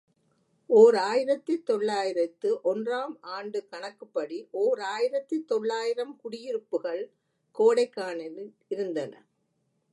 ஓர் 0.69 0.95
ஆயிரத்து 0.95 1.63
தொள்ளாயிரத்து 1.63 2.61
ஒன்று 2.61 2.93
ஆம் 2.93 3.17
ஆண்டுக் 3.31 3.69
கணக்குப்படி 3.71 4.47
ஓர் 4.61 4.79
ஆயிரத்து 4.79 5.37
தொள்ளாயிரம் 5.45 6.15
குடியிருப்புகள் 6.15 7.03
கோடைக்கானலில் 7.55 8.53
இருந்தன. 8.67 9.13